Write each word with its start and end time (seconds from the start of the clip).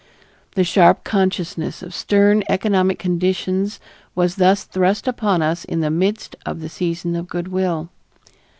The 0.55 0.63
sharp 0.63 1.03
consciousness 1.03 1.83
of 1.83 1.93
stern 1.93 2.43
economic 2.49 2.97
conditions 2.97 3.79
was 4.15 4.37
thus 4.37 4.63
thrust 4.63 5.07
upon 5.07 5.43
us 5.43 5.63
in 5.63 5.81
the 5.81 5.91
midst 5.91 6.35
of 6.43 6.59
the 6.59 6.69
season 6.69 7.15
of 7.15 7.27
good 7.27 7.49
will. 7.49 7.87